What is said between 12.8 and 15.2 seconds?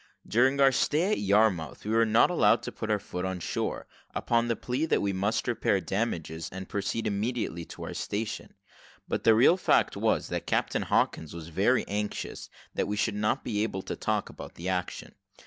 we should not be able to talk about the action.